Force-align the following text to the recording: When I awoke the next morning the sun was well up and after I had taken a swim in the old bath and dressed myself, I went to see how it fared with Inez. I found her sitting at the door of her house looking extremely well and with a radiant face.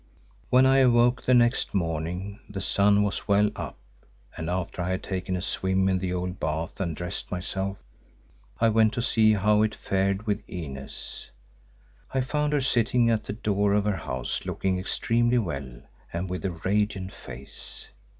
When 0.49 0.65
I 0.65 0.79
awoke 0.79 1.21
the 1.21 1.35
next 1.35 1.75
morning 1.75 2.39
the 2.49 2.59
sun 2.59 3.03
was 3.03 3.27
well 3.27 3.51
up 3.55 3.77
and 4.35 4.49
after 4.49 4.81
I 4.81 4.89
had 4.89 5.03
taken 5.03 5.35
a 5.35 5.43
swim 5.43 5.87
in 5.87 5.99
the 5.99 6.11
old 6.11 6.39
bath 6.39 6.79
and 6.79 6.95
dressed 6.95 7.29
myself, 7.29 7.77
I 8.59 8.69
went 8.69 8.93
to 8.93 9.03
see 9.03 9.33
how 9.33 9.61
it 9.61 9.75
fared 9.75 10.25
with 10.25 10.41
Inez. 10.47 11.29
I 12.15 12.21
found 12.21 12.53
her 12.53 12.61
sitting 12.61 13.11
at 13.11 13.25
the 13.25 13.33
door 13.33 13.73
of 13.73 13.83
her 13.85 13.97
house 13.97 14.43
looking 14.43 14.79
extremely 14.79 15.37
well 15.37 15.83
and 16.11 16.27
with 16.31 16.45
a 16.45 16.51
radiant 16.51 17.13
face. 17.13 17.87